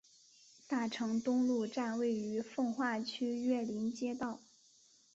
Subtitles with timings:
[0.67, 4.39] 大成东路站位于奉化区岳林街道。